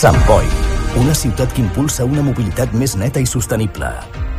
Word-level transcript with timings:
Sant 0.00 0.16
Boi, 0.24 0.46
una 0.96 1.12
ciutat 1.12 1.50
que 1.52 1.60
impulsa 1.60 2.06
una 2.08 2.22
mobilitat 2.24 2.70
més 2.72 2.94
neta 2.96 3.20
i 3.20 3.26
sostenible. 3.28 3.90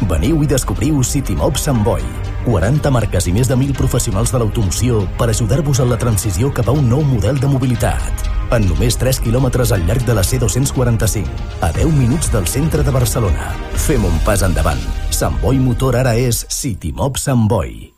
Veniu 0.09 0.39
i 0.41 0.47
descobriu 0.49 1.03
Citymob 1.05 1.59
Sant 1.61 1.83
Boi. 1.85 2.01
40 2.47 2.89
marques 2.89 3.27
i 3.29 3.33
més 3.35 3.45
de 3.45 3.53
1.000 3.53 3.77
professionals 3.77 4.33
de 4.33 4.41
l'automoció 4.41 5.03
per 5.19 5.27
ajudar-vos 5.29 5.83
en 5.83 5.91
la 5.93 5.99
transició 6.01 6.49
cap 6.49 6.71
a 6.71 6.73
un 6.73 6.89
nou 6.89 7.05
model 7.05 7.37
de 7.37 7.51
mobilitat. 7.51 8.25
En 8.57 8.65
només 8.71 8.97
3 8.97 9.21
quilòmetres 9.21 9.75
al 9.77 9.85
llarg 9.85 10.01
de 10.07 10.17
la 10.17 10.25
C245, 10.25 11.29
a 11.61 11.69
10 11.77 11.93
minuts 11.93 12.33
del 12.33 12.49
centre 12.49 12.81
de 12.81 12.97
Barcelona. 12.97 13.53
Fem 13.85 14.09
un 14.09 14.17
pas 14.25 14.41
endavant. 14.41 14.81
Sant 15.13 15.37
Boi 15.45 15.61
Motor 15.61 16.01
ara 16.01 16.17
és 16.17 16.41
Citymob 16.49 17.21
Sant 17.21 17.45
Boi. 17.45 17.91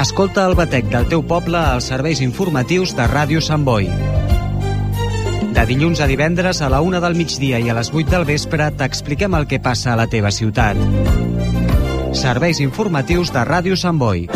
Escolta 0.00 0.48
el 0.48 0.56
batec 0.56 0.88
del 0.88 1.04
teu 1.12 1.20
poble 1.20 1.60
als 1.60 1.92
serveis 1.92 2.24
informatius 2.24 2.96
de 2.96 3.12
Ràdio 3.12 3.44
Sant 3.44 3.68
Boi. 3.68 3.92
De 5.54 5.62
dilluns 5.70 6.00
a 6.02 6.08
divendres 6.10 6.60
a 6.60 6.68
la 6.72 6.80
una 6.82 6.98
del 7.00 7.14
migdia 7.14 7.60
i 7.62 7.70
a 7.70 7.76
les 7.78 7.92
8 7.94 8.10
del 8.10 8.26
vespre 8.26 8.66
t'expliquem 8.74 9.38
el 9.38 9.46
que 9.46 9.62
passa 9.62 9.92
a 9.92 9.98
la 10.00 10.08
teva 10.10 10.34
ciutat. 10.34 10.80
Serveis 12.14 12.58
informatius 12.64 13.30
de 13.34 13.46
Ràdio 13.46 13.78
Sant 13.78 14.02
Boi. 14.02 14.26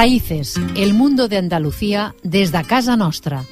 Raíces, 0.00 0.58
el 0.76 0.94
mundo 0.94 1.28
de 1.28 1.36
Andalucía 1.36 2.14
desde 2.22 2.64
casa 2.64 2.96
nostra. 2.96 3.44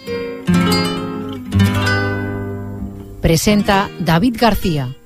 Presenta 3.21 3.91
David 4.01 4.37
García. 4.41 4.97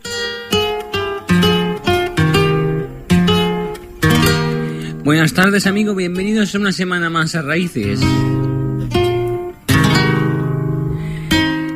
Buenas 5.02 5.34
tardes, 5.34 5.66
amigo. 5.66 5.96
Bienvenidos 5.96 6.54
a 6.54 6.58
una 6.58 6.70
semana 6.70 7.10
más 7.10 7.34
a 7.34 7.42
Raíces. 7.42 7.98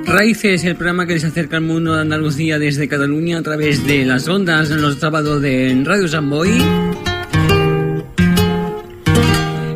Raíces, 0.05 0.63
el 0.63 0.77
programa 0.77 1.09
que 1.09 1.15
les 1.15 1.25
acerca 1.25 1.57
al 1.57 1.65
mundo 1.65 1.97
de 1.97 2.03
Andalucía 2.03 2.61
desde 2.61 2.87
Cataluña 2.87 3.39
a 3.39 3.43
través 3.43 3.85
de 3.85 4.05
las 4.05 4.29
ondas 4.29 4.71
en 4.71 4.81
los 4.81 5.01
sábados 5.01 5.43
de 5.43 5.83
Radio 5.85 6.07
San 6.07 6.31
Boy 6.31 6.63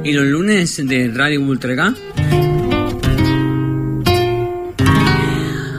y 0.04 0.12
los 0.12 0.26
lunes 0.26 0.86
de 0.86 1.08
Radio 1.08 1.40
Ultrega. 1.42 1.94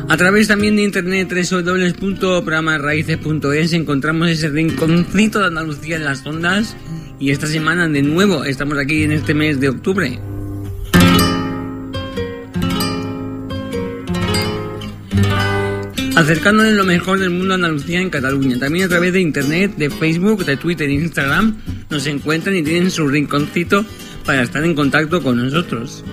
A 0.08 0.17
través 0.17 0.47
también 0.50 0.75
de 0.75 0.83
internet 0.83 1.31
www.programarraíces.es 1.31 3.73
encontramos 3.73 4.30
ese 4.30 4.49
rinconcito 4.49 5.39
de 5.39 5.45
Andalucía 5.45 5.95
en 5.95 6.03
las 6.03 6.25
ondas 6.25 6.75
y 7.19 7.31
esta 7.31 7.47
semana 7.47 7.88
de 7.88 8.02
nuevo 8.02 8.44
estamos 8.44 8.77
aquí 8.77 9.03
en 9.03 9.14
este 9.14 9.33
mes 9.33 9.58
de 9.59 9.69
octubre. 9.69 10.19
Acercándoles 16.16 16.73
lo 16.73 16.83
mejor 16.83 17.19
del 17.19 17.31
mundo 17.31 17.53
a 17.53 17.55
Andalucía 17.55 18.02
en 18.02 18.09
Cataluña. 18.09 18.59
También 18.59 18.86
a 18.86 18.89
través 18.89 19.14
de 19.14 19.22
internet, 19.22 19.75
de 19.77 19.89
Facebook, 19.89 20.44
de 20.45 20.58
Twitter 20.58 20.89
e 20.89 20.94
Instagram 20.94 21.55
nos 21.89 22.05
encuentran 22.05 22.55
y 22.55 22.64
tienen 22.64 22.92
su 22.92 23.08
rinconcito 23.08 23.86
para 24.32 24.44
estar 24.44 24.64
en 24.64 24.76
contacto 24.76 25.22
con 25.22 25.44
nosotros. 25.44 26.06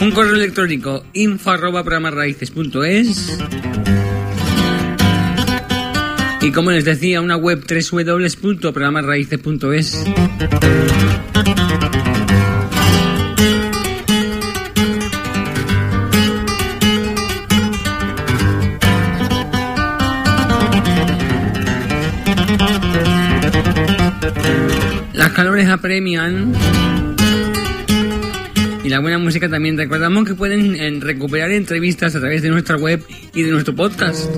Un 0.00 0.12
correo 0.12 0.36
electrónico 0.36 1.04
info 1.12 1.50
arroba 1.50 1.82
programarraíces.es 1.82 3.36
y 6.40 6.52
como 6.52 6.70
les 6.70 6.84
decía, 6.84 7.20
una 7.20 7.36
web 7.36 7.64
www.programarraíces.es 7.66 10.06
Calores 25.56 25.72
apremian 25.72 26.52
y 28.84 28.90
la 28.90 28.98
buena 28.98 29.16
música 29.16 29.48
también. 29.48 29.78
Recordamos 29.78 30.28
que 30.28 30.34
pueden 30.34 30.76
eh, 30.76 30.98
recuperar 31.00 31.50
entrevistas 31.50 32.14
a 32.14 32.20
través 32.20 32.42
de 32.42 32.50
nuestra 32.50 32.76
web 32.76 33.02
y 33.32 33.42
de 33.42 33.52
nuestro 33.52 33.74
podcast. 33.74 34.30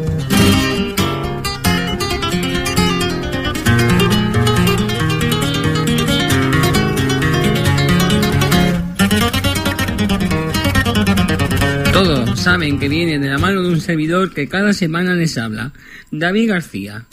Todos 11.93 12.39
saben 12.39 12.79
que 12.79 12.89
viene 12.89 13.19
de 13.19 13.29
la 13.29 13.39
mano 13.39 13.63
de 13.63 13.71
un 13.71 13.81
servidor 13.81 14.33
que 14.33 14.49
cada 14.49 14.73
semana 14.73 15.15
les 15.15 15.37
habla, 15.37 15.73
David 16.13 16.51
García. 16.51 17.07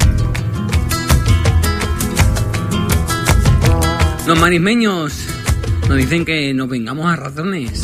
Los 4.25 4.39
marismeños 4.39 5.13
nos 5.87 5.97
dicen 5.97 6.25
que 6.25 6.51
nos 6.51 6.67
vengamos 6.67 7.05
a 7.05 7.15
razones. 7.15 7.83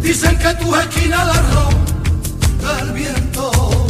Dicen 0.00 0.38
que 0.38 0.54
tu 0.54 0.72
esquina 0.76 1.24
la 1.24 1.32
ronda 1.32 2.80
el 2.80 2.92
viento, 2.92 3.86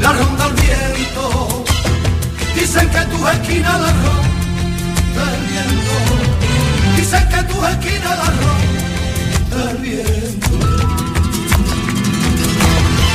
la 0.00 0.12
ronda 0.14 0.46
el 0.46 0.54
viento. 0.54 1.64
Dicen 2.54 2.88
que 2.88 3.00
tu 3.14 3.28
esquina 3.28 3.76
la 3.76 3.92
ronda 3.92 5.22
el 5.34 5.42
viento, 5.50 5.96
dicen 6.96 7.28
que 7.28 7.42
tu 7.52 7.66
esquina 7.66 8.16
la 8.16 8.28
ronda 8.40 9.70
el 9.70 9.76
viento, 9.76 10.58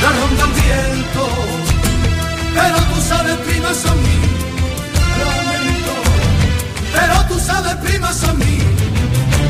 la 0.02 0.10
ronda 0.20 0.44
el 0.44 0.52
viento. 0.62 1.28
Pero 2.54 2.76
tú 2.94 3.00
sabes, 3.08 3.36
prima, 3.38 3.74
son 3.74 3.98
lamento. 3.98 4.47
Pero 7.00 7.14
tú 7.28 7.38
sabes, 7.38 7.74
prima, 7.76 8.12
son 8.12 8.38
mi 8.38 8.58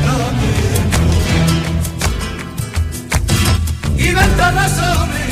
lamento. 0.05 1.01
Y 3.97 4.13
vente 4.13 4.51
razones, 4.51 5.28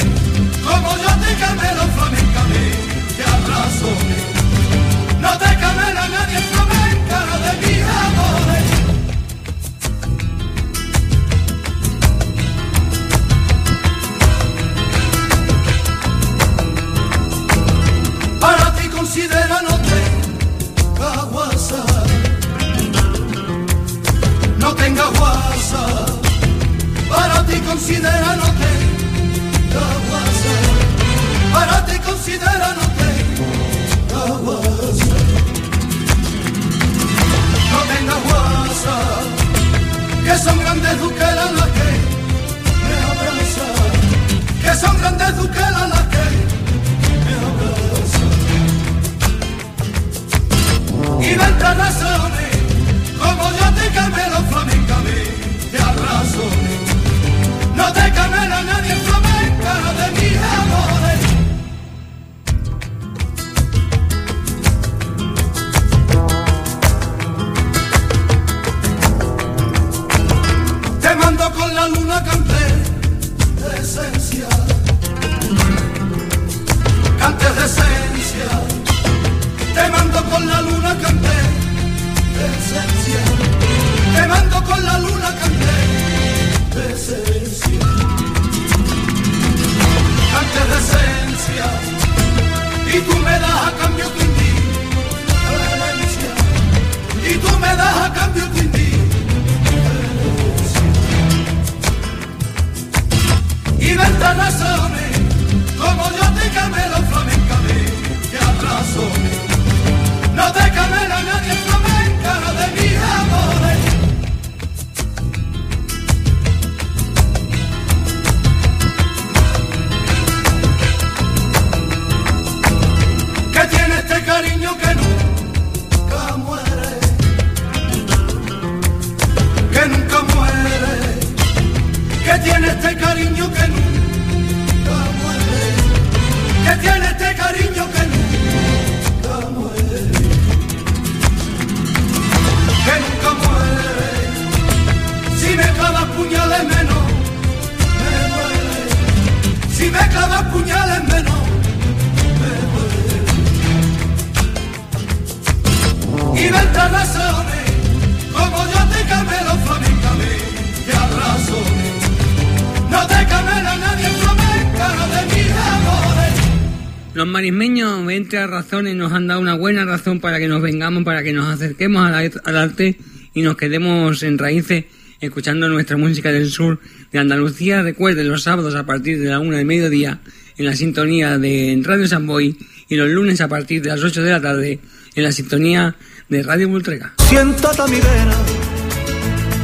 razones, 168.57 168.95
nos 168.95 169.11
han 169.11 169.27
dado 169.27 169.39
una 169.39 169.53
buena 169.53 169.85
razón 169.85 170.19
para 170.19 170.39
que 170.39 170.47
nos 170.47 170.63
vengamos, 170.63 171.03
para 171.03 171.21
que 171.21 171.31
nos 171.31 171.47
acerquemos 171.47 172.09
al, 172.09 172.57
arte 172.57 172.97
y 173.35 173.43
nos 173.43 173.55
quedemos 173.55 174.23
en 174.23 174.39
raíces 174.39 174.85
escuchando 175.21 175.69
nuestra 175.69 175.95
música 175.95 176.31
del 176.31 176.49
sur 176.49 176.79
de 177.11 177.19
Andalucía. 177.19 177.83
Recuerden 177.83 178.27
los 178.27 178.41
sábados 178.41 178.73
a 178.73 178.83
partir 178.83 179.19
de 179.19 179.29
la 179.29 179.39
una 179.39 179.57
del 179.57 179.67
mediodía 179.67 180.21
en 180.57 180.65
la 180.65 180.75
sintonía 180.75 181.37
de 181.37 181.79
Radio 181.83 182.07
Samboy 182.07 182.57
y 182.89 182.95
los 182.95 183.09
lunes 183.09 183.39
a 183.41 183.47
partir 183.47 183.83
de 183.83 183.89
las 183.89 184.03
8 184.03 184.23
de 184.23 184.31
la 184.31 184.41
tarde 184.41 184.79
en 185.13 185.23
la 185.23 185.31
sintonía 185.31 185.95
de 186.27 186.41
Radio 186.41 186.67
Bultrega. 186.67 187.13
Siéntate 187.29 187.79
a 187.79 187.85
mi 187.85 187.97
vera, 187.97 188.37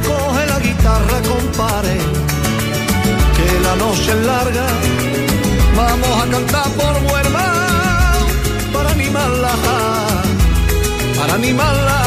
coge 0.06 0.46
la 0.46 0.60
guitarra, 0.60 1.20
compare, 1.22 1.96
que 3.36 3.60
la 3.60 3.74
noche 3.74 4.10
es 4.12 4.26
larga, 4.26 4.66
vamos 5.76 6.22
a 6.22 6.30
cantar 6.30 6.70
por 6.74 7.12
Huelva, 7.12 7.53
para 11.34 11.42
animarla, 11.42 12.02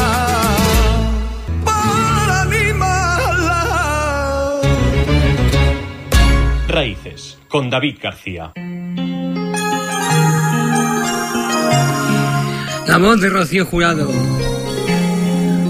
para 1.64 2.42
animarla. 2.42 3.60
Raíces, 6.68 7.38
con 7.48 7.68
David 7.68 7.98
García. 8.02 8.52
La 12.86 12.96
voz 12.98 13.20
de 13.20 13.28
Rocío 13.28 13.66
Jurado 13.66 14.10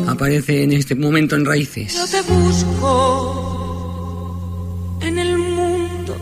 aparece 0.06 0.62
en 0.62 0.72
este 0.72 0.94
momento 0.94 1.34
en 1.34 1.44
Raíces. 1.44 1.94
Yo 1.94 2.06
te 2.06 2.22
busco 2.30 3.40
en 5.00 5.18
el 5.18 5.36
mundo 5.36 6.16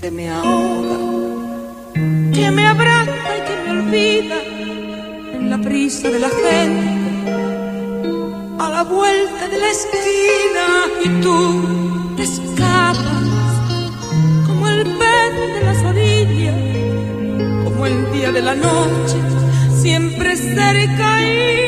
que 0.00 0.10
me 0.12 0.30
ahoga, 0.30 0.98
que 2.32 2.50
me 2.52 2.66
abraza 2.66 3.10
y 3.10 3.40
que 3.44 3.56
me 3.64 3.70
olvida 3.80 4.47
prisa 5.68 6.08
de 6.08 6.18
la 6.18 6.30
gente, 6.30 6.88
a 8.58 8.70
la 8.70 8.82
vuelta 8.84 9.48
de 9.48 9.58
la 9.58 9.70
esquina 9.76 10.66
y 11.04 11.08
tú 11.20 12.14
te 12.16 12.22
escapas 12.22 13.52
como 14.46 14.66
el 14.66 14.82
pez 15.00 15.32
de 15.54 15.60
las 15.68 15.80
orillas, 15.92 17.64
como 17.64 17.84
el 17.84 18.12
día 18.12 18.32
de 18.32 18.40
la 18.40 18.54
noche, 18.54 19.18
siempre 19.82 20.36
cerca 20.36 21.08
y 21.22 21.67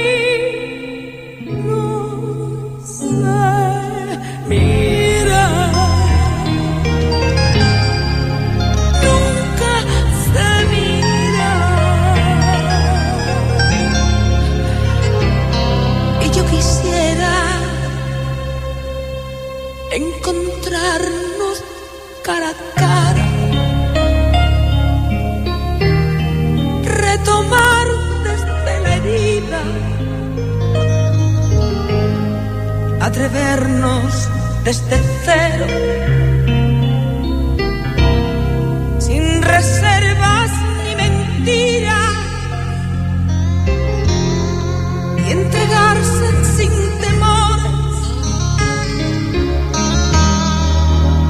atrevernos 33.31 34.29
desde 34.65 35.01
cero, 35.25 35.67
sin 38.99 39.43
reservas 39.43 40.51
ni 40.85 40.97
mentiras, 40.97 42.17
y 45.19 45.31
entregarse 45.31 46.45
sin 46.57 46.73
temores 47.01 47.97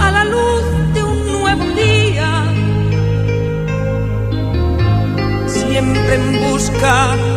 a 0.01 0.11
la 0.11 0.25
luz 0.25 0.65
de 0.95 1.03
un 1.03 1.27
nuevo 1.33 1.65
día, 1.75 2.31
siempre 5.47 6.15
en 6.15 6.51
busca 6.51 7.30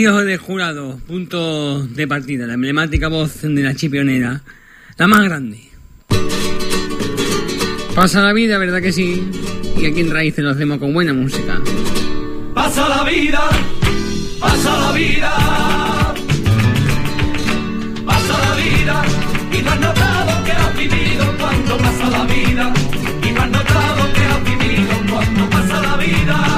Tío 0.00 0.16
de 0.24 0.38
jurado, 0.38 0.98
punto 1.06 1.86
de 1.86 2.08
partida, 2.08 2.46
la 2.46 2.54
emblemática 2.54 3.08
voz 3.08 3.42
de 3.42 3.62
la 3.62 3.74
chipionera, 3.74 4.40
la 4.96 5.06
más 5.06 5.24
grande. 5.24 5.60
Pasa 7.94 8.22
la 8.22 8.32
vida, 8.32 8.56
¿verdad 8.56 8.80
que 8.80 8.92
sí? 8.92 9.22
Y 9.76 9.84
aquí 9.84 10.00
en 10.00 10.10
Raíces 10.10 10.42
lo 10.42 10.52
hacemos 10.52 10.78
con 10.78 10.94
buena 10.94 11.12
música. 11.12 11.60
Pasa 12.54 12.88
la 12.88 13.04
vida, 13.04 13.40
pasa 14.40 14.80
la 14.80 14.92
vida, 14.92 16.14
pasa 18.06 18.38
la 18.38 18.56
vida, 18.56 19.02
y 19.52 19.62
no 19.62 19.70
has 19.70 19.80
notado 19.80 20.44
que 20.44 20.52
has 20.52 20.76
vivido 20.78 21.36
cuando 21.38 21.76
pasa 21.76 22.08
la 22.08 22.24
vida, 22.24 22.72
y 23.22 23.32
no 23.32 23.42
has 23.42 23.50
notado 23.50 24.12
que 24.14 24.20
has 24.22 24.44
vivido 24.44 24.94
cuando 25.10 25.50
pasa 25.50 25.82
la 25.82 25.96
vida. 25.98 26.49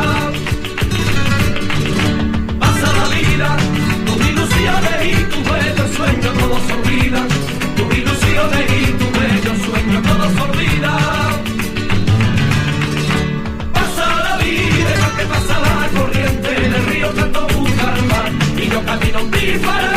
Viva 19.43 19.81
la 19.81 19.92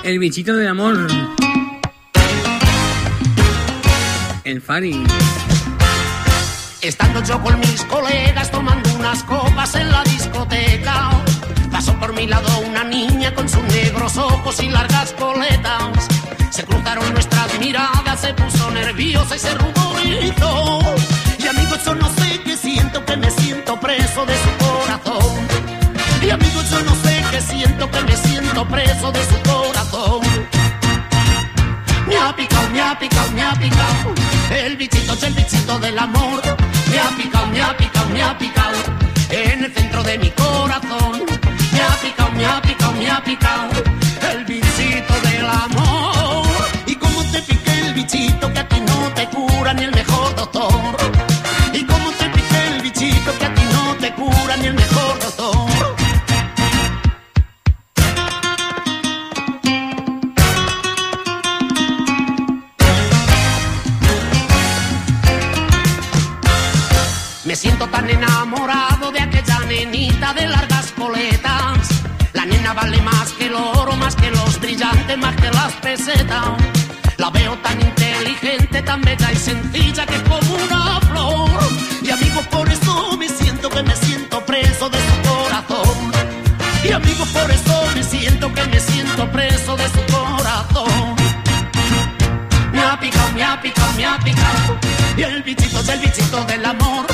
El 0.06 0.20
bichito 0.20 0.54
del 0.54 0.68
amor. 0.68 1.08
El 4.44 4.62
Fari. 4.62 5.02
Estando 6.80 7.25
yo 7.25 7.42
con 7.42 7.58
mis 7.58 7.82
colegas 7.86 8.52
tomando 8.52 8.88
unas 8.94 9.25
copas 9.25 9.75
en 9.75 9.90
la 9.90 10.04
discoteca, 10.04 11.10
pasó 11.72 11.92
por 11.98 12.14
mi 12.14 12.28
lado 12.28 12.46
una 12.60 12.84
niña 12.84 13.34
con 13.34 13.48
sus 13.48 13.64
negros 13.64 14.16
ojos 14.16 14.62
y 14.62 14.68
largas 14.68 15.12
coletas. 15.14 16.06
Se 16.50 16.62
cruzaron 16.62 17.12
nuestras 17.12 17.58
miradas, 17.58 18.20
se 18.20 18.32
puso 18.32 18.70
nerviosa 18.70 19.34
y 19.34 19.38
se 19.40 19.54
ruborizó. 19.56 20.78
Y 21.36 21.46
amigos, 21.48 21.84
yo 21.84 21.96
no 21.96 22.08
sé 22.10 22.40
qué 22.44 22.56
siento, 22.56 23.04
que 23.04 23.16
me 23.16 23.30
siento 23.32 23.80
preso 23.80 24.25
de 24.25 24.34
su 24.36 24.64
corazón. 24.64 25.48
Y 26.22 26.30
amigos, 26.30 26.70
yo 26.70 26.80
no 26.84 26.94
sé 26.94 27.25
qué 27.32 27.40
siento, 27.40 27.90
que 27.90 28.00
me 28.02 28.16
siento 28.16 28.68
preso 28.68 29.10
de 29.10 29.25
su 29.25 29.34
corazón. 29.42 29.75
Me 32.16 32.23
ha 32.23 32.35
picado, 32.35 32.70
me 32.70 32.80
ha 32.80 32.99
picado, 32.99 33.30
me 33.32 33.42
ha 33.42 33.52
picado. 33.52 34.14
El 34.50 34.76
bichito 34.78 35.12
es 35.12 35.23
el 35.23 35.35
bichito 35.35 35.78
del 35.78 35.99
amor. 35.99 36.40
Me 36.90 36.99
ha 36.99 37.11
picado, 37.14 37.46
me 37.49 37.61
ha 37.61 37.76
picado, 37.76 38.08
me 38.08 38.23
ha 38.23 38.38
picado. 38.38 38.78
En 39.28 39.64
el 39.64 39.75
centro 39.75 40.02
de 40.02 40.16
mi 40.16 40.30
corazón. 40.30 41.26
Me 41.73 41.82
ha 41.82 41.94
picado, 42.00 42.32
me 42.32 42.46
ha 42.46 42.62
picado, 42.62 42.92
me 42.94 43.11
ha 43.11 43.23
picado. 43.23 43.70
El 44.32 44.44
bichito 44.46 45.14
del 45.28 45.46
amor. 45.46 46.46
Y 46.87 46.94
como 46.94 47.23
te 47.25 47.42
pique 47.42 47.80
el 47.80 47.92
bichito 47.92 48.50
que 48.50 48.61
a 48.61 48.66
ti 48.66 48.80
no 48.80 49.12
te 49.14 49.26
cura 49.26 49.75
ni 49.75 49.85
el 49.85 49.92
mejor 49.92 50.35
doctor. 50.37 51.15
Tan 67.90 68.10
enamorado 68.10 69.12
de 69.12 69.20
aquella 69.20 69.58
nenita 69.60 70.32
de 70.34 70.46
largas 70.46 70.92
coletas. 70.92 71.88
La 72.32 72.44
nena 72.44 72.75
vale 72.75 73.00
más 73.02 73.32
que 73.32 73.46
el 73.46 73.54
oro, 73.54 73.92
más 73.96 74.14
que 74.16 74.30
los 74.30 74.60
brillantes, 74.60 75.16
más 75.18 75.34
que 75.36 75.50
las 75.50 75.72
pesetas. 75.75 76.49
La 77.16 77.30
veo 77.30 77.56
tan 77.58 77.80
inteligente, 77.80 78.82
tan 78.82 79.00
bella 79.02 79.32
y 79.32 79.36
sencilla 79.36 80.04
que 80.06 80.22
como 80.25 80.54
una 80.64 81.00
flor. 81.00 81.50
Y 82.02 82.10
amigo, 82.10 82.40
por 82.50 82.68
eso 82.68 83.16
me 83.16 83.28
siento 83.28 83.68
que 83.70 83.82
me 83.82 83.96
siento 83.96 84.44
preso 84.44 84.88
de 84.90 84.99
su 84.99 85.28
corazón. 85.28 86.12
Y 86.84 86.92
amigo, 86.92 87.25
por 87.26 87.50
eso 87.50 87.84
me 87.94 88.02
siento 88.02 88.52
que 88.52 88.64
me 88.66 88.80
siento 88.80 89.30
preso 89.32 89.76
de 89.76 89.88
su 89.88 90.02
corazón. 90.12 91.16
Me 92.72 92.80
ha 92.80 92.99
picado, 93.00 93.32
me 93.32 93.44
ha 93.44 93.60
picado, 93.60 93.92
me 93.96 94.06
ha 94.06 94.18
picado. 94.18 94.78
Y 95.16 95.22
el 95.22 95.42
bichito 95.42 95.80
es 95.80 95.88
el 95.88 96.00
bichito 96.00 96.44
del 96.44 96.64
amor. 96.64 97.06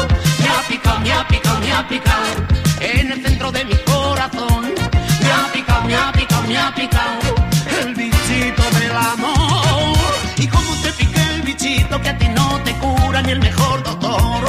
Picado, 0.72 1.00
me 1.00 1.12
ha 1.12 1.28
picado, 1.28 1.60
me 1.60 1.70
ha 1.70 1.86
picado. 1.86 2.46
En 2.80 3.12
el 3.12 3.22
centro 3.22 3.52
de 3.52 3.62
mi 3.62 3.74
corazón. 3.84 4.72
Me 5.20 5.30
ha 5.30 5.52
picado, 5.52 5.82
me 5.84 5.94
ha 5.94 6.10
picado, 6.12 6.42
me 6.48 6.56
ha 6.56 6.74
picado. 6.74 7.34
El 7.78 7.94
bichito 7.94 8.62
del 8.80 8.96
amor. 8.96 9.98
Y 10.38 10.46
como 10.46 10.74
te 10.82 10.90
pica 10.92 11.22
el 11.34 11.42
bichito 11.42 12.00
que 12.00 12.08
a 12.08 12.16
ti 12.16 12.26
no 12.28 12.58
te 12.64 12.72
cura 12.76 13.20
ni 13.20 13.32
el 13.32 13.40
mejor 13.40 13.82
doctor. 13.82 14.48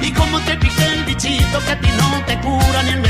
Y 0.00 0.12
como 0.12 0.38
te 0.42 0.56
pica 0.56 0.86
el 0.86 1.02
bichito 1.04 1.58
que 1.64 1.72
a 1.72 1.80
ti 1.80 1.88
no 1.98 2.24
te 2.26 2.38
cura 2.38 2.82
ni 2.84 2.90
el 2.90 3.00
mejor 3.00 3.09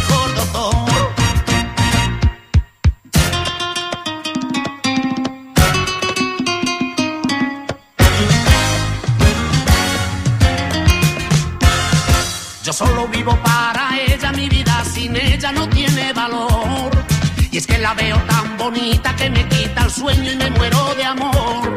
veo 17.94 18.16
tan 18.26 18.56
bonita 18.56 19.14
que 19.16 19.30
me 19.30 19.46
quita 19.48 19.84
el 19.84 19.90
sueño 19.90 20.32
y 20.32 20.36
me 20.36 20.50
muero 20.50 20.94
de 20.94 21.04
amor. 21.04 21.74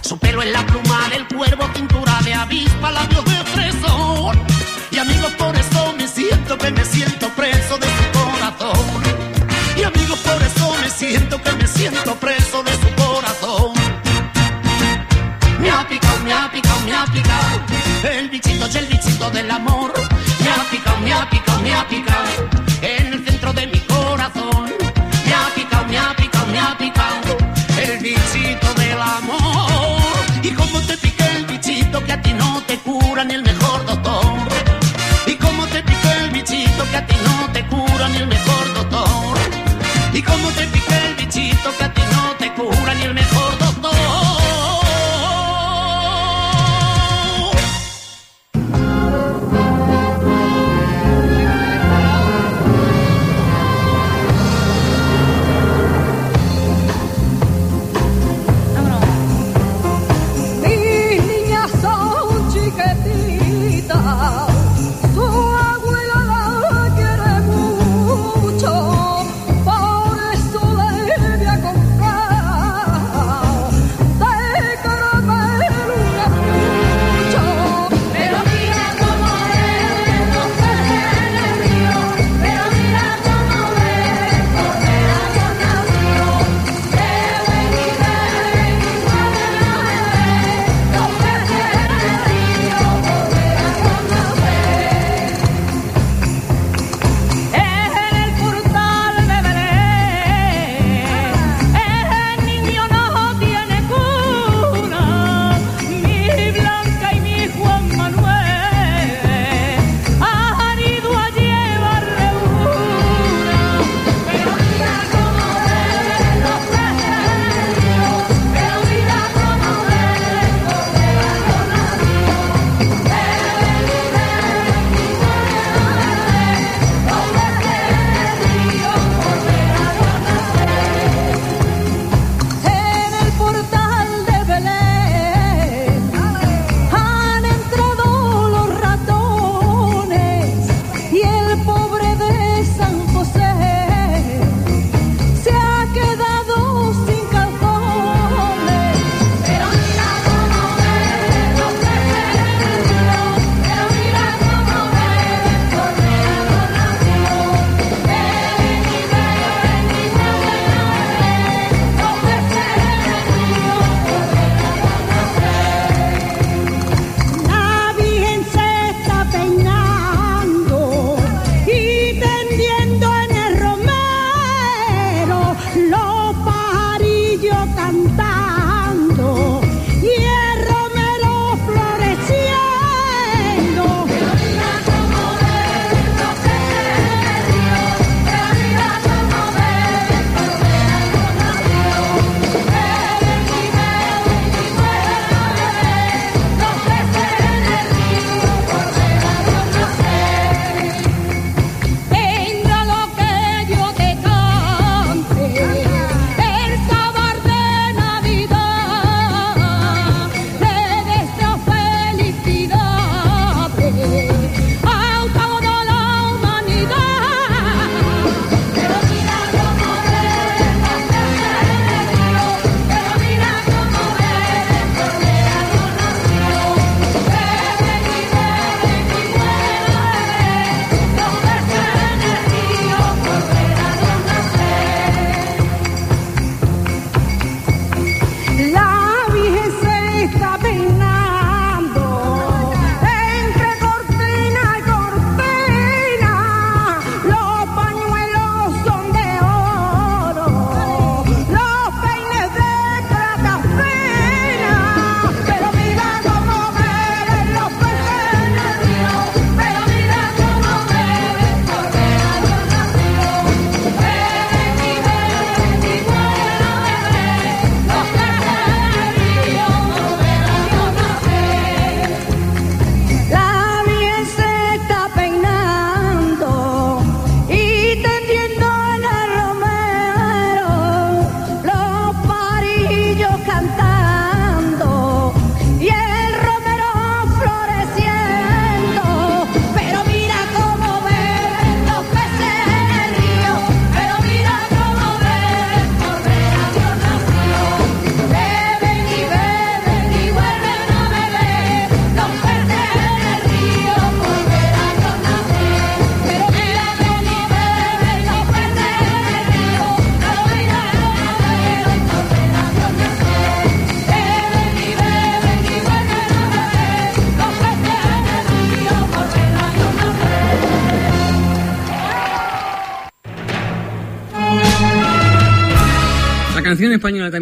Su 0.00 0.18
pelo 0.18 0.42
es 0.42 0.50
la 0.52 0.64
pluma 0.66 1.08
del 1.10 1.26
cuervo, 1.28 1.68
cintura 1.74 2.18
de 2.24 2.34
avispa, 2.34 2.90
labios 2.90 3.24
de 3.24 3.44
fresón. 3.52 4.38
Y 4.90 4.98
amigos, 4.98 5.32
por 5.32 5.54
eso 5.56 5.94
me 5.96 6.08
siento 6.08 6.56
que 6.58 6.70
me 6.70 6.84
siento 6.84 7.28
preso 7.30 7.78
de 7.78 7.86
su 7.86 8.18
corazón. 8.18 9.02
Y 9.76 9.82
amigos, 9.82 10.18
por 10.20 10.42
eso 10.42 10.76
me 10.82 10.90
siento 10.90 11.42
que 11.42 11.52
me 11.52 11.66
siento 11.66 12.14
preso 12.16 12.62
de 12.62 12.72
su 12.72 12.94
corazón. 13.02 13.72
Me 15.60 15.70
ha 15.70 15.86
picado, 15.86 16.18
me 16.24 16.32
ha 16.32 16.50
picado, 16.50 16.80
me 16.80 16.94
ha 16.94 17.04
picado. 17.04 17.60
El 18.02 18.30
bichito 18.30 18.66
es 18.66 18.74
el 18.76 18.86
bichito 18.86 19.30
del 19.30 19.50
amor. 19.50 19.92
Me 20.40 20.50
ha 20.50 20.70
picado, 20.70 20.98
me 20.98 21.12
ha 21.12 21.28
picado, 21.28 21.60
me 21.60 21.74
ha 21.74 21.86
picado. 21.86 22.69
Que 32.10 32.14
a 32.14 32.22
ti 32.22 32.32
no 32.32 32.60
te 32.66 32.76
cura 32.78 33.22
ni 33.22 33.34
el 33.34 33.42
mejor 33.44 33.86
doctor. 33.86 34.34
Y 35.26 35.36
como 35.36 35.64
te 35.68 35.80
pica 35.80 36.12
el 36.24 36.30
bichito 36.30 36.82
que 36.90 36.96
a 36.96 37.06
ti 37.06 37.14
no 37.24 37.52
te 37.52 37.64
cura 37.66 38.08
ni 38.08 38.16
el 38.16 38.26
mejor 38.26 38.64
doctor. 38.74 39.38
Y 40.12 40.20
como 40.20 40.48
te 40.50 40.64
pica 40.74 40.96
el 41.06 41.14
bichito 41.14 41.68
que 41.78 41.84
a 41.84 41.94
ti 41.94 41.99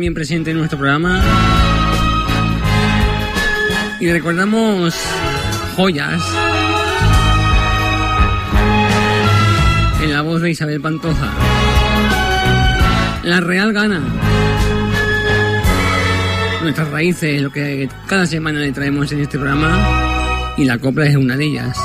también 0.08 0.14
presente 0.14 0.50
en 0.52 0.56
nuestro 0.56 0.78
programa. 0.78 1.22
Y 4.00 4.10
recordamos 4.10 4.94
joyas 5.76 6.22
en 10.02 10.12
la 10.12 10.22
voz 10.22 10.40
de 10.40 10.50
Isabel 10.50 10.80
Pantoja. 10.80 11.30
La 13.22 13.40
Real 13.40 13.72
gana. 13.74 14.00
Nuestras 16.62 16.88
raíces, 16.90 17.42
lo 17.42 17.50
que 17.50 17.88
cada 18.06 18.24
semana 18.24 18.60
le 18.60 18.72
traemos 18.72 19.12
en 19.12 19.20
este 19.20 19.36
programa. 19.36 20.54
Y 20.56 20.64
la 20.64 20.78
copla 20.78 21.04
es 21.06 21.16
una 21.16 21.36
de 21.36 21.44
ellas. 21.44 21.76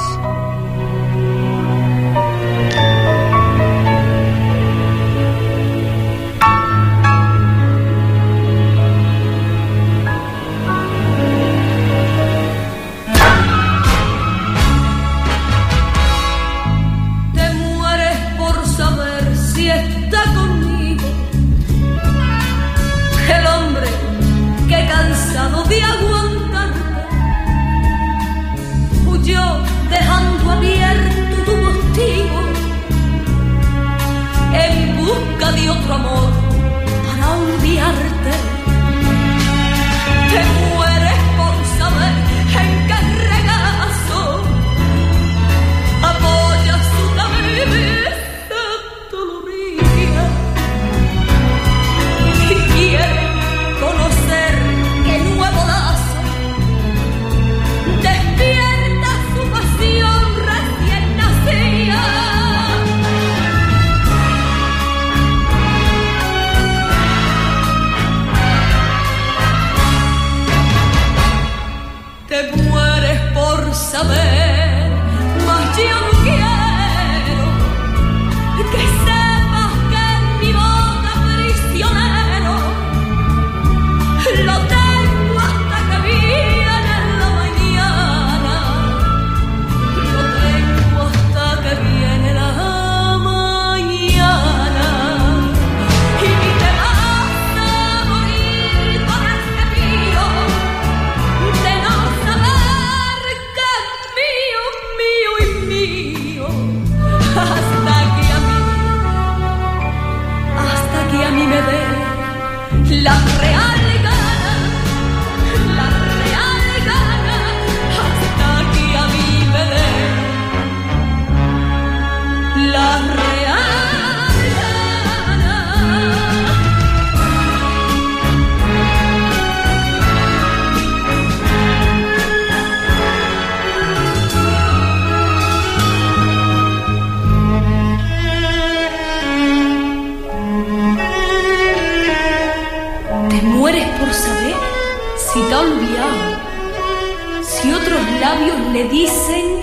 Dicen 148.94 149.60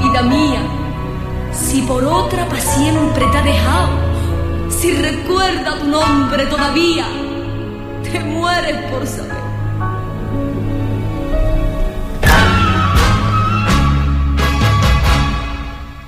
vida 0.00 0.22
mía, 0.22 0.62
si 1.52 1.82
por 1.82 2.04
otra 2.04 2.48
pa' 2.48 2.58
siempre 2.58 3.24
te 3.30 3.38
ha 3.38 3.42
dejado, 3.42 3.90
si 4.68 4.90
recuerda 4.92 5.78
tu 5.78 5.86
nombre 5.86 6.44
todavía, 6.46 7.06
te 8.02 8.18
mueres 8.20 8.76
por 8.90 9.06
saber. 9.06 9.44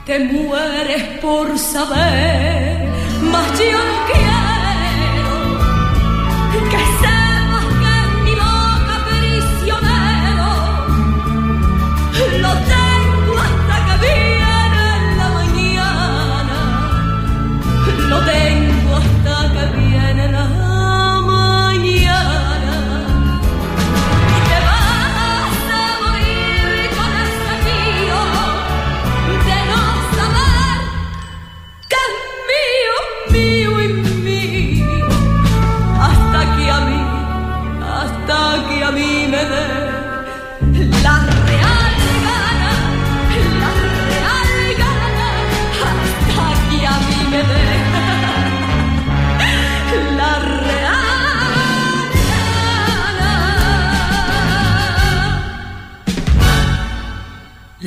Te 0.04 0.18
mueres 0.18 1.02
por 1.20 1.58
saber, 1.58 2.88
mas 3.32 3.46
yo 3.58 3.80
quiero 4.10 4.35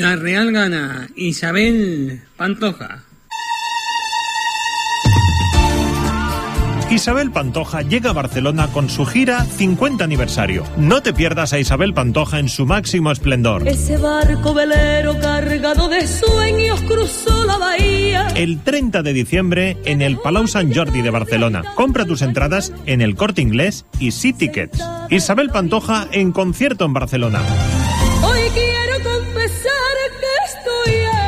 La 0.09 0.15
Real 0.15 0.51
gana 0.51 1.07
Isabel 1.15 2.23
Pantoja. 2.35 3.03
Isabel 6.89 7.29
Pantoja 7.29 7.83
llega 7.83 8.09
a 8.09 8.13
Barcelona 8.13 8.69
con 8.69 8.89
su 8.89 9.05
gira 9.05 9.45
50 9.45 10.03
aniversario. 10.03 10.63
No 10.77 11.03
te 11.03 11.13
pierdas 11.13 11.53
a 11.53 11.59
Isabel 11.59 11.93
Pantoja 11.93 12.39
en 12.39 12.49
su 12.49 12.65
máximo 12.65 13.11
esplendor. 13.11 13.67
Ese 13.67 13.97
barco 13.97 14.55
velero 14.55 15.15
cargado 15.19 15.87
de 15.89 16.07
sueños 16.07 16.81
cruzó 16.87 17.45
la 17.45 17.59
bahía. 17.59 18.29
El 18.29 18.63
30 18.63 19.03
de 19.03 19.13
diciembre 19.13 19.77
en 19.85 20.01
el 20.01 20.17
Palau 20.17 20.47
Sant 20.47 20.75
Jordi 20.75 21.03
de 21.03 21.11
Barcelona. 21.11 21.75
Compra 21.75 22.05
tus 22.05 22.23
entradas 22.23 22.73
en 22.87 23.01
el 23.01 23.13
Corte 23.15 23.43
Inglés 23.43 23.85
y 23.99 24.09
Sí 24.09 24.33
Tickets. 24.33 24.83
Isabel 25.11 25.51
Pantoja 25.51 26.07
en 26.11 26.31
concierto 26.31 26.85
en 26.85 26.93
Barcelona. 26.93 27.43
Hoy 28.23 28.41
quiero 28.55 29.03
confesar 29.03 29.98
que 30.89 31.18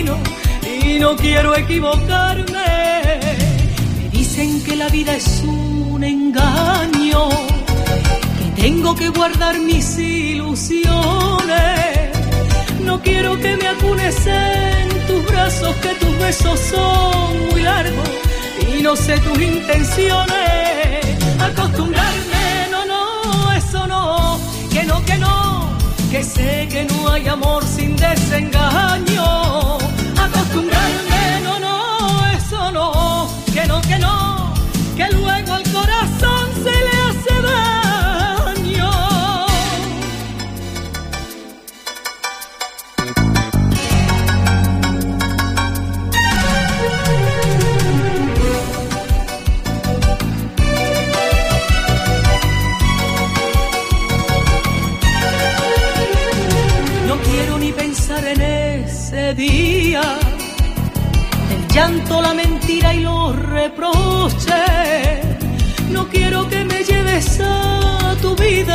y 0.00 0.98
no 0.98 1.16
quiero 1.16 1.54
equivocarme. 1.54 3.10
Me 3.98 4.08
dicen 4.10 4.62
que 4.64 4.74
la 4.76 4.88
vida 4.88 5.14
es 5.14 5.42
un 5.44 6.02
engaño, 6.02 7.28
que 8.38 8.62
tengo 8.62 8.94
que 8.94 9.08
guardar 9.10 9.58
mis 9.58 9.98
ilusiones. 9.98 10.92
No 12.84 13.00
quiero 13.02 13.38
que 13.38 13.56
me 13.56 13.68
acunes 13.68 14.16
en 14.26 14.88
tus 15.06 15.26
brazos, 15.26 15.74
que 15.76 15.94
tus 16.00 16.18
besos 16.18 16.58
son 16.58 17.50
muy 17.50 17.62
largos 17.62 18.08
y 18.74 18.82
no 18.82 18.96
sé 18.96 19.18
tus 19.18 19.38
intenciones. 19.40 21.04
Acostumbrarme, 21.38 22.44
no, 22.70 22.86
no, 22.86 23.52
eso 23.52 23.86
no, 23.86 24.40
que 24.72 24.84
no, 24.84 25.04
que 25.04 25.18
no, 25.18 25.68
que 26.10 26.24
sé 26.24 26.68
que 26.70 26.84
no 26.84 27.10
hay 27.10 27.28
amor 27.28 27.62
sin 27.64 27.94
desengaño. 27.96 29.11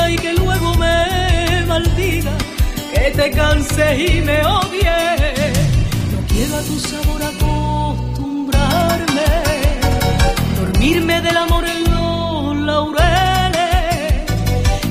Y 0.09 0.15
que 0.15 0.33
luego 0.33 0.73
me 0.75 1.65
maldiga, 1.67 2.31
que 2.93 3.11
te 3.11 3.29
canses 3.31 3.99
y 3.99 4.21
me 4.21 4.45
odies. 4.45 5.57
No 6.11 6.19
quiero 6.27 6.57
a 6.57 6.61
tu 6.61 6.79
sabor 6.79 7.21
acostumbrarme, 7.23 9.25
dormirme 10.57 11.21
del 11.21 11.37
amor 11.37 11.65
en 11.65 11.83
los 11.91 12.55
laureles 12.57 14.23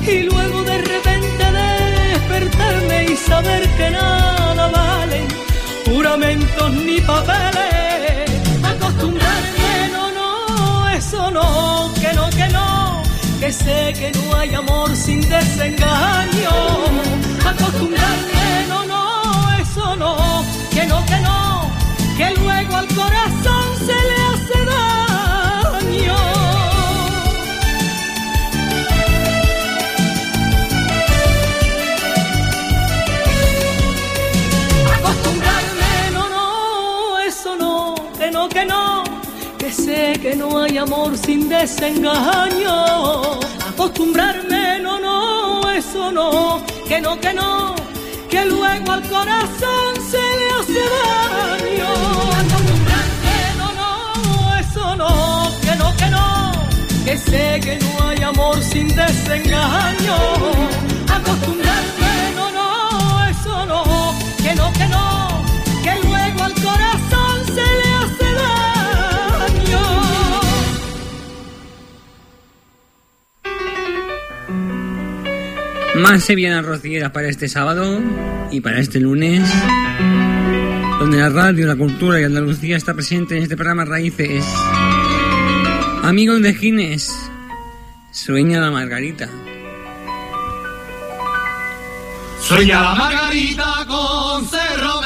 y 0.07 0.23
luego 0.23 0.63
de 0.63 0.77
repente 0.77 1.51
despertarme 1.51 3.05
y 3.11 3.15
saber 3.15 3.67
que 3.77 3.89
nada 3.89 4.67
valen 4.69 5.27
juramentos 5.85 6.73
ni 6.73 6.99
papeles. 7.01 8.29
Acostumbrarme, 8.63 9.89
no, 9.93 10.11
no, 10.11 10.89
eso 10.89 11.31
no, 11.31 11.91
que 13.47 13.53
sé 13.53 13.93
que 13.93 14.11
no 14.11 14.35
hay 14.35 14.53
amor 14.53 14.93
sin 14.93 15.21
desengaño. 15.21 16.53
Acostumbrarme, 17.51 18.65
no, 18.67 18.85
no, 18.85 19.57
eso 19.61 19.95
no, 19.95 20.43
que 20.73 20.85
no, 20.85 21.05
que 21.05 21.19
no, 21.21 21.71
que 22.17 22.41
luego 22.41 22.75
al 22.75 22.87
corazón 22.87 23.67
se 23.85 23.95
le 24.07 24.15
hace 24.31 24.65
daño. 24.65 24.96
Que 39.67 39.73
sé 39.73 40.13
que 40.21 40.35
no 40.35 40.59
hay 40.59 40.77
amor 40.77 41.17
sin 41.17 41.49
desengaño. 41.49 42.75
Acostumbrarme, 43.69 44.79
no, 44.79 44.97
no, 44.99 45.69
eso 45.71 46.11
no, 46.11 46.63
que 46.87 47.01
no, 47.01 47.19
que 47.19 47.33
no, 47.33 47.75
que 48.29 48.45
luego 48.45 48.91
al 48.93 49.03
corazón 49.09 49.91
se 50.11 50.23
le 50.39 50.47
hace 50.57 50.83
daño. 50.95 51.89
Acostumbrarme, 52.43 53.35
no, 53.59 53.67
no, 53.81 54.55
eso 54.63 54.95
no, 54.95 55.51
que 55.61 55.75
no, 55.75 55.87
que 55.97 56.09
no, 56.15 56.51
que 57.03 57.17
sé 57.17 57.59
que 57.59 57.77
no 57.83 58.07
hay 58.07 58.23
amor 58.23 58.61
sin 58.61 58.87
desengaño. 58.87 60.17
Acostumbrarme, 61.17 62.13
no, 62.37 62.51
no, 62.59 63.25
eso 63.33 63.65
no, 63.65 63.83
que 64.43 64.55
no, 64.55 64.71
que 64.71 64.87
no, 64.87 65.26
Más 75.97 76.23
sevillanas 76.23 76.63
rocieras 76.63 77.11
para 77.11 77.27
este 77.27 77.49
sábado 77.49 77.99
y 78.51 78.61
para 78.61 78.79
este 78.79 78.99
lunes, 78.99 79.49
donde 80.99 81.17
la 81.17 81.29
radio, 81.29 81.65
la 81.65 81.75
cultura 81.75 82.21
y 82.21 82.23
Andalucía 82.23 82.77
está 82.77 82.93
presente 82.93 83.35
en 83.35 83.43
este 83.43 83.55
programa 83.55 83.83
Raíces. 83.83 84.45
Amigos 86.03 86.43
de 86.43 86.53
Gines, 86.53 87.11
sueña 88.11 88.59
la 88.59 88.69
Margarita. 88.69 89.27
Sueña 92.41 92.81
la 92.81 92.93
margarita 92.93 93.85
con 93.87 94.47
Cerro 94.47 95.01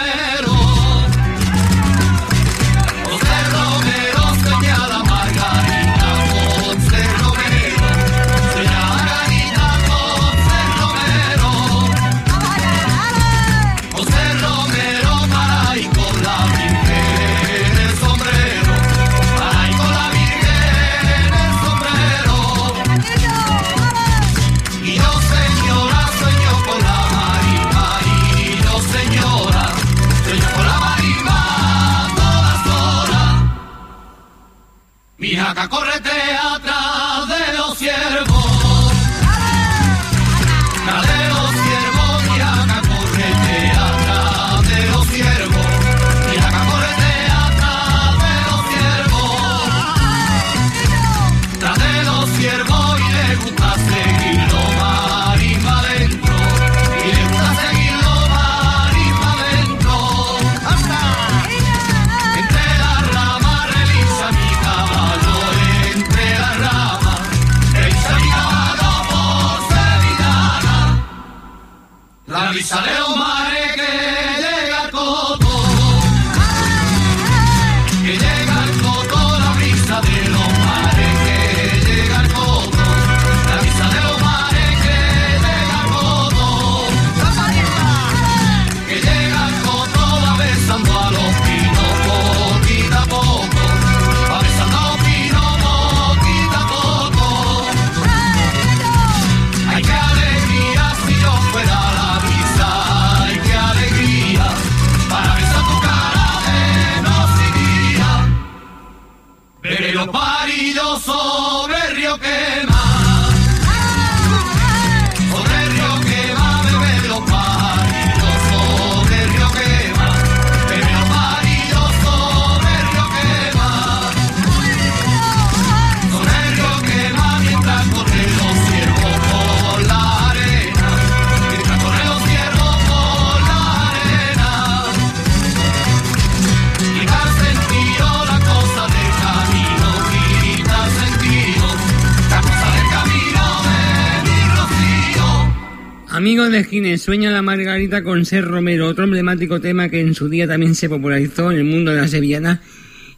Sueña 146.97 147.32
la 147.32 147.41
Margarita 147.41 148.03
con 148.03 148.26
Ser 148.26 148.45
Romero, 148.45 148.88
otro 148.88 149.05
emblemático 149.05 149.59
tema 149.59 149.89
que 149.89 149.99
en 149.99 150.14
su 150.14 150.30
día 150.30 150.47
también 150.47 150.76
se 150.76 150.89
popularizó 150.89 151.51
en 151.51 151.57
el 151.57 151.64
mundo 151.64 151.91
de 151.91 152.01
la 152.01 152.07
sevillana 152.07 152.62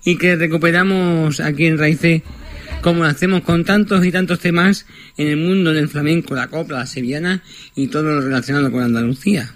y 0.06 0.18
que 0.18 0.36
recuperamos 0.36 1.40
aquí 1.40 1.66
en 1.66 1.78
Raíces 1.78 2.22
como 2.82 3.04
lo 3.04 3.10
hacemos 3.10 3.42
con 3.42 3.64
tantos 3.64 4.06
y 4.06 4.12
tantos 4.12 4.40
temas 4.40 4.86
en 5.18 5.28
el 5.28 5.38
mundo 5.38 5.74
del 5.74 5.90
flamenco, 5.90 6.36
la 6.36 6.48
copla, 6.48 6.80
la 6.80 6.86
sevillana 6.86 7.42
y 7.76 7.88
todo 7.88 8.04
lo 8.04 8.22
relacionado 8.22 8.72
con 8.72 8.84
Andalucía. 8.84 9.54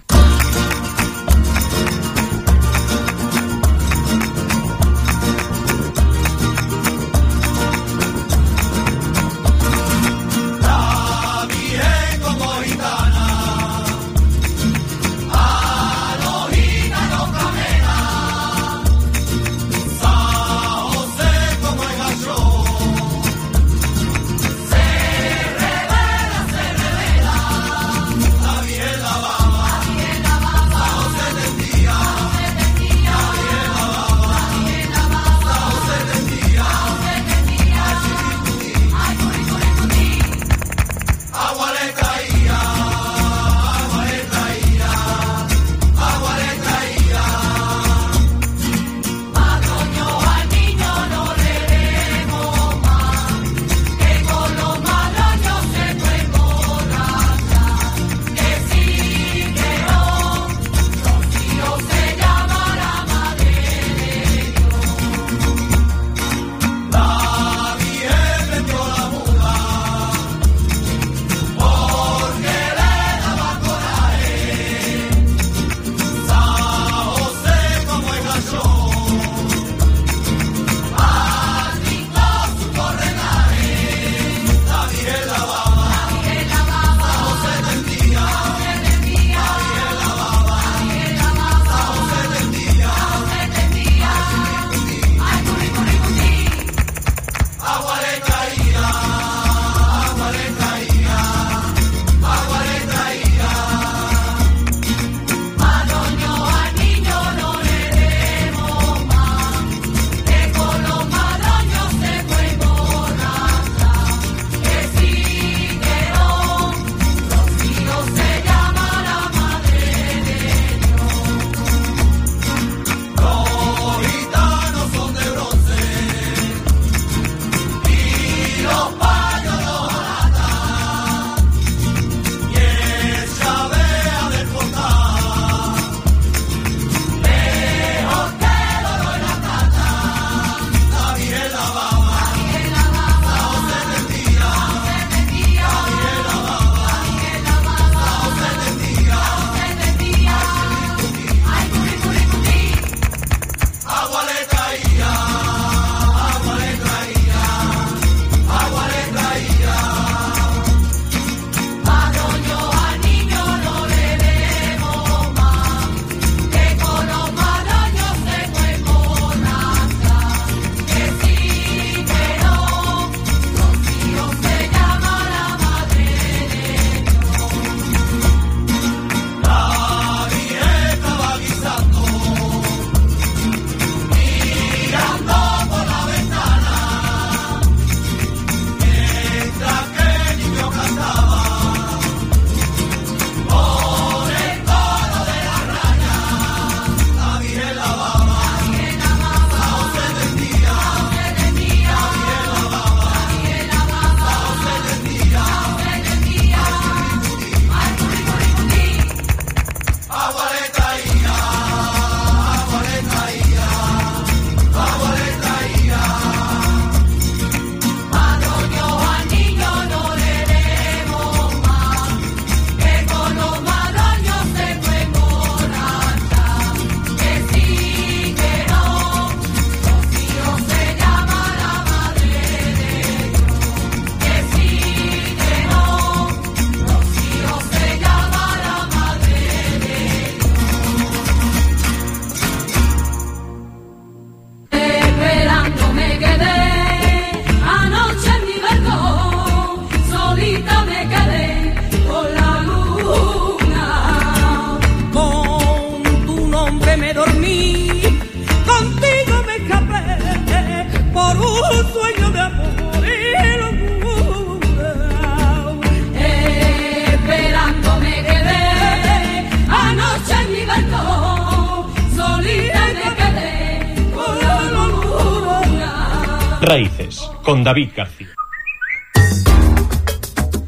David 277.78 277.92
García. 277.96 278.34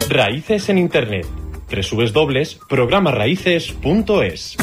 Raíces 0.08 0.68
en 0.68 0.78
Internet. 0.78 1.26
www.programaraíces.es 1.68 4.56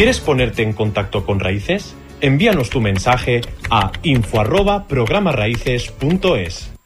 ¿Quieres 0.00 0.18
ponerte 0.18 0.62
en 0.62 0.72
contacto 0.72 1.26
con 1.26 1.40
Raíces? 1.40 1.94
Envíanos 2.22 2.70
tu 2.70 2.80
mensaje 2.80 3.42
a 3.68 3.92
info@programaraíces.es. 4.02 6.79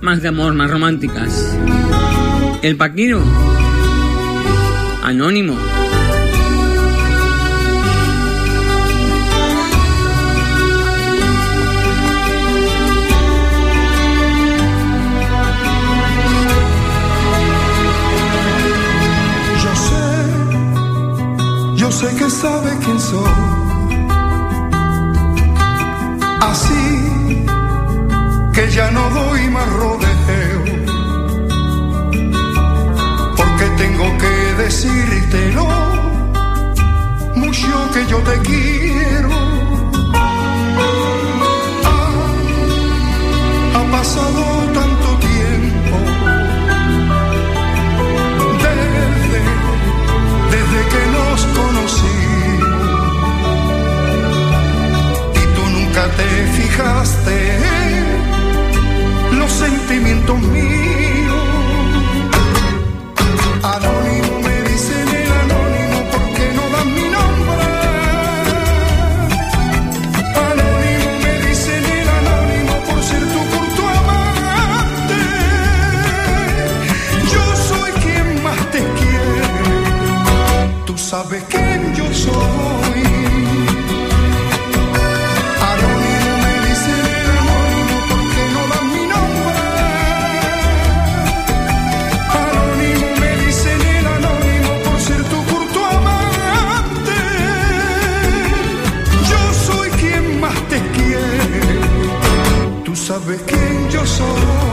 más 0.00 0.20
de 0.22 0.28
amor, 0.28 0.54
más 0.54 0.68
románticas. 0.68 1.56
El 2.62 2.76
Paquiro. 2.76 3.22
Anónimo. 5.04 5.54
Yo 19.62 19.76
sé, 19.76 20.04
yo 21.76 21.92
sé 21.92 22.16
que 22.16 22.28
sabe 22.30 22.70
quién 22.84 22.98
soy. 22.98 23.61
ya 28.74 28.90
no 28.90 29.10
doy 29.10 29.50
más 29.50 29.68
rodeo, 29.68 30.64
porque 33.36 33.66
tengo 33.76 34.06
que 34.18 34.54
decírtelo, 34.62 35.66
mucho 37.34 37.90
que 37.92 38.06
yo 38.06 38.18
te 38.18 38.38
quiero. 38.48 39.30
Ah, 41.84 42.24
ha 43.76 43.82
pasado 43.90 44.42
tanto 44.72 45.08
tiempo 45.28 45.96
desde, 48.64 49.40
desde 50.54 50.80
que 50.92 51.02
nos 51.16 51.38
conocimos 51.58 52.82
y 55.34 55.44
tú 55.54 55.62
nunca 55.76 56.02
te 56.16 56.28
fijaste 56.56 57.81
sentimientos 59.62 60.40
míos. 60.42 61.11
soul 104.22 104.71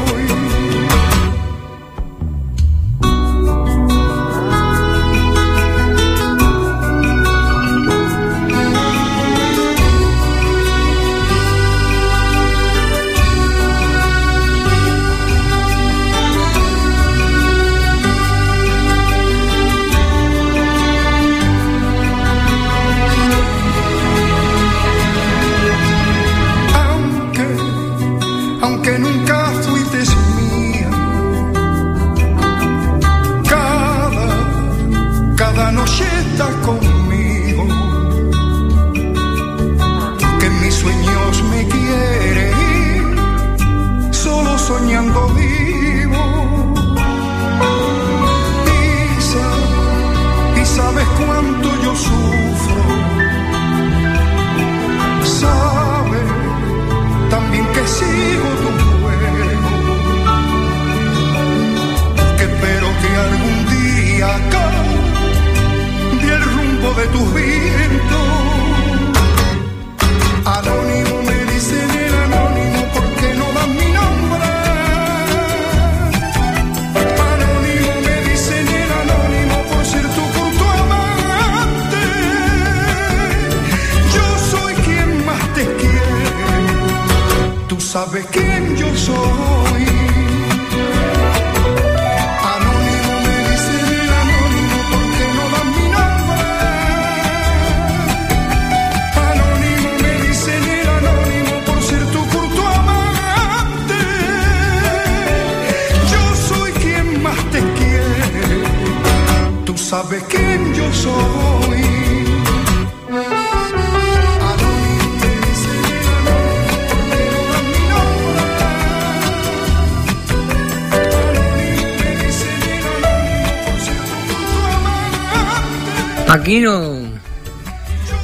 Vaquero. 126.50 126.98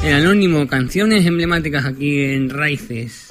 El 0.03 0.13
anónimo, 0.15 0.65
canciones 0.67 1.27
emblemáticas 1.27 1.85
aquí 1.85 2.23
en 2.23 2.49
Raíces. 2.49 3.27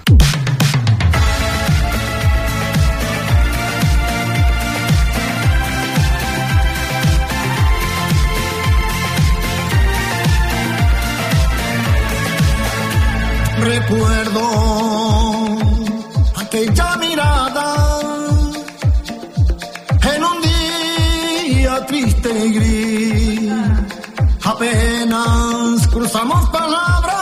Recuerdo 13.58 14.48
aquella 16.36 16.96
mirada 16.98 18.00
en 20.14 20.22
un 20.22 20.42
día 21.50 21.84
triste 21.86 22.46
y 22.46 22.52
gris 22.52 22.94
apenas 24.44 25.86
cruzamos 25.88 26.48
palabras 26.50 27.13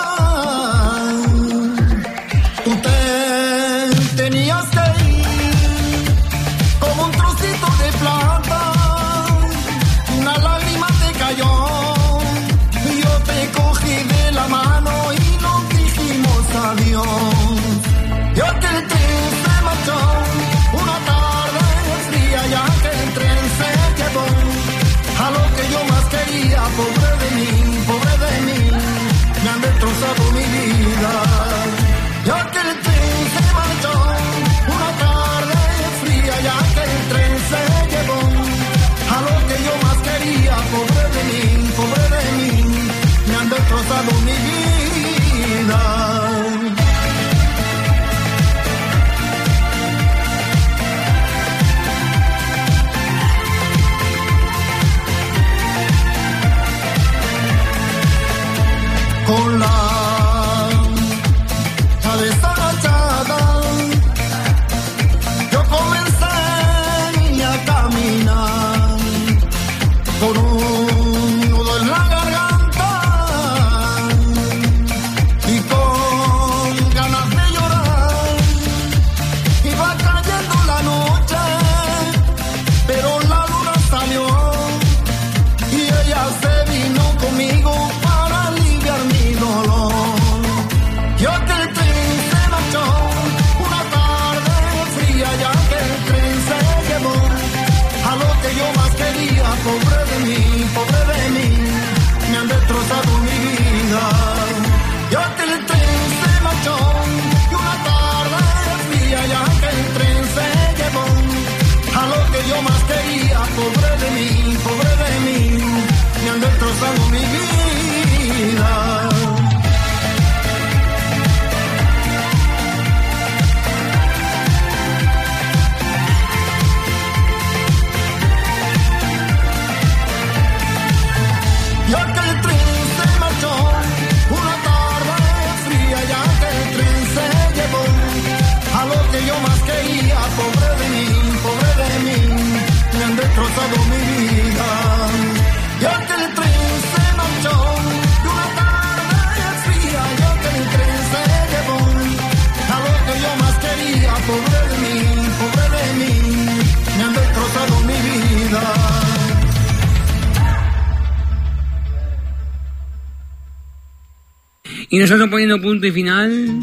Y 164.93 164.99
nosotros 164.99 165.31
poniendo 165.31 165.59
punto 165.59 165.87
y 165.87 165.91
final 165.91 166.61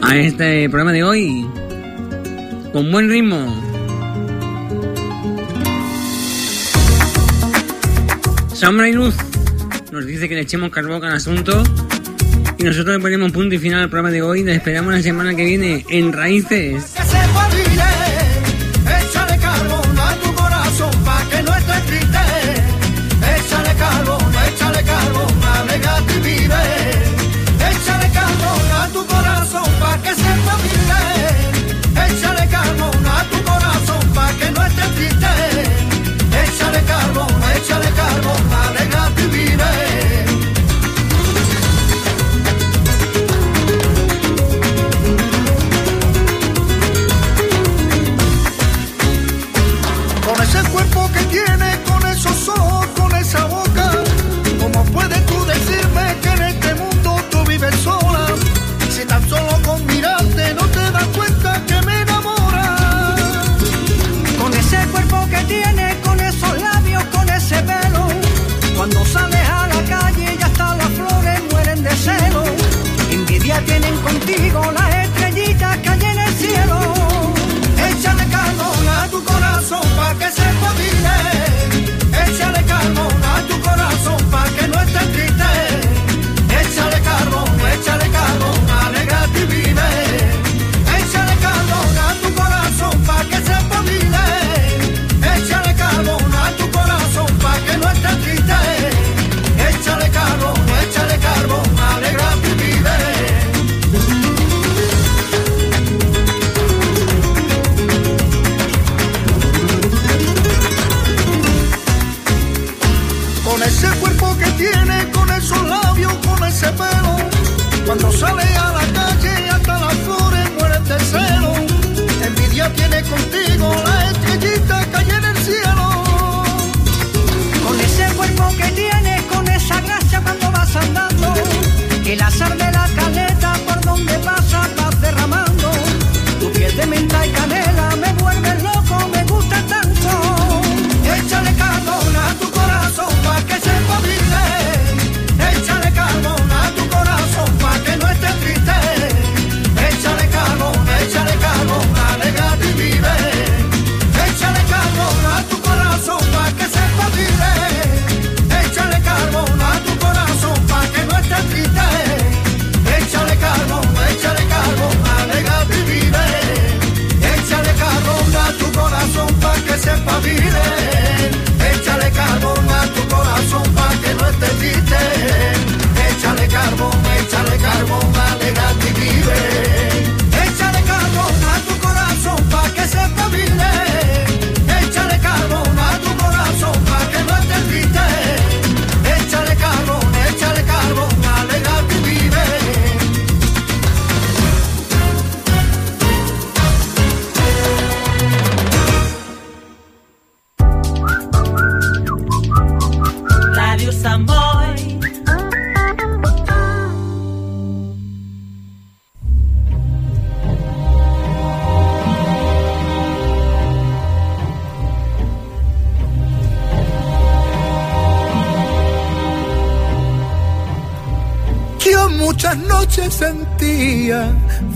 a 0.00 0.16
este 0.16 0.66
programa 0.70 0.92
de 0.92 1.04
hoy 1.04 1.46
con 2.72 2.90
buen 2.90 3.10
ritmo. 3.10 3.62
Sombra 8.54 8.88
y 8.88 8.94
Luz 8.94 9.14
nos 9.92 10.06
dice 10.06 10.26
que 10.26 10.36
le 10.36 10.40
echemos 10.40 10.70
carbón 10.70 11.04
al 11.04 11.16
asunto 11.16 11.62
y 12.56 12.64
nosotros 12.64 12.96
le 12.96 13.02
ponemos 13.02 13.30
punto 13.30 13.56
y 13.56 13.58
final 13.58 13.82
al 13.82 13.90
programa 13.90 14.10
de 14.10 14.22
hoy. 14.22 14.42
Nos 14.42 14.54
esperamos 14.54 14.94
la 14.94 15.02
semana 15.02 15.36
que 15.36 15.44
viene 15.44 15.84
en 15.90 16.14
Raíces. 16.14 16.94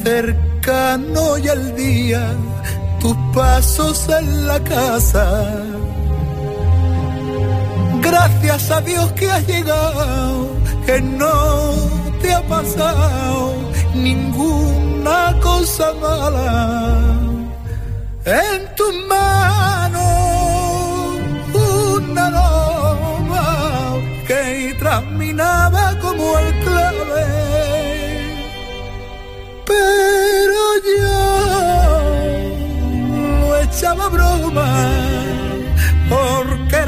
Cercano 0.02 1.38
y 1.38 1.48
el 1.48 1.76
día 1.76 2.34
tus 3.00 3.16
pasos 3.34 4.08
en 4.08 4.46
la 4.46 4.60
casa. 4.60 5.24
Gracias 8.00 8.70
a 8.70 8.80
Dios 8.80 9.12
que 9.12 9.30
has 9.30 9.46
llegado, 9.46 10.48
que 10.86 11.00
no 11.00 11.74
te 12.20 12.34
ha 12.34 12.42
pasado 12.42 13.54
ninguna 13.94 15.38
cosa 15.40 15.92
mala. 16.00 17.18
En 18.24 18.74
tus 18.76 18.94
manos 19.08 20.29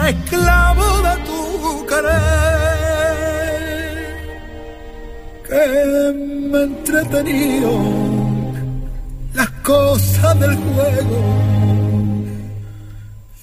esclavo 0.09 1.03
de 1.07 1.15
tu 1.27 1.87
querer. 1.87 2.13
Que 5.49 5.65
me 6.51 6.63
entretenido 6.63 7.73
las 9.35 9.51
cosas 9.63 10.41
del 10.41 10.55
juego. 10.57 11.21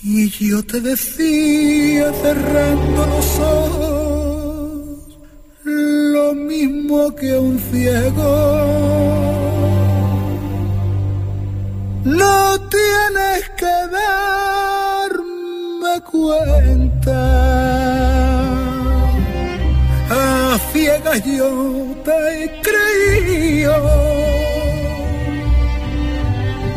Y 0.01 0.29
yo 0.29 0.63
te 0.63 0.79
decía 0.81 2.11
cerrando 2.21 3.05
los 3.05 3.39
ojos 3.39 3.99
lo 5.63 6.33
mismo 6.33 7.15
que 7.15 7.37
un 7.37 7.59
ciego. 7.59 8.31
No 12.03 12.59
tienes 12.69 13.49
que 13.57 13.65
darme 13.65 14.38
cuenta. 16.11 17.21
A 20.09 20.57
ciegas 20.71 21.23
yo 21.23 21.49
te 22.03 22.43
he 22.43 22.61
creído. 22.67 23.75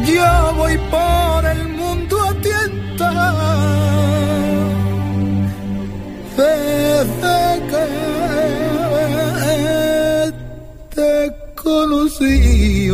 Yo 0.04 0.54
voy 0.56 0.76
por 0.90 1.44
el 1.46 1.68
mundo 1.68 2.14
a 2.28 2.34
tienta. 2.46 3.10
Desde 6.36 7.38
que 7.70 7.86
te 10.94 11.12
conocí. 11.62 12.90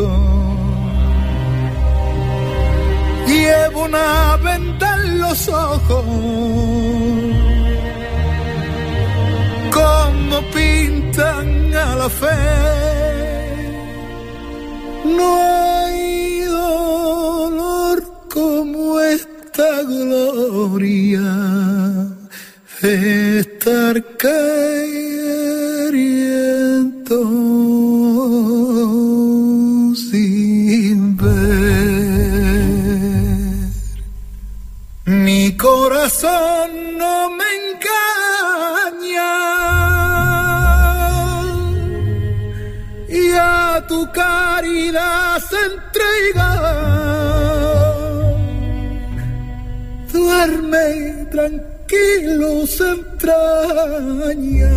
Llevo 3.27 3.85
una 3.85 4.37
venda 4.43 4.88
los 5.09 5.49
ojos, 5.49 6.05
como 9.73 10.41
pintan 10.53 11.75
a 11.75 11.97
la 11.97 12.09
fe. 12.09 12.37
No 15.05 15.37
hay 15.37 16.41
dolor 16.43 18.03
como 18.33 19.01
esta 19.01 19.83
gloria 19.83 21.27
de 22.83 23.41
estar 23.41 24.03
queriendo 24.17 25.18
corazón 36.09 36.97
no 36.97 37.31
me 37.37 37.45
engaña 37.61 39.33
y 43.09 43.31
a 43.39 43.85
tu 43.87 44.11
caridad 44.13 45.39
se 45.51 45.57
entrega. 45.75 46.51
Duerme 50.13 51.27
tranquilo, 51.31 52.67
se 52.67 52.89
entraña. 52.91 54.77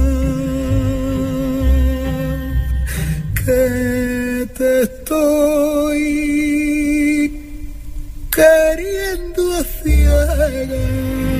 Que 3.46 4.48
te 4.58 4.82
estoy 4.84 6.02
queriendo 8.32 9.31
a 10.08 10.49
ciegas. 10.49 11.31